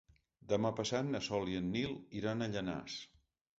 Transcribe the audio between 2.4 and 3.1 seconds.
a Llanars.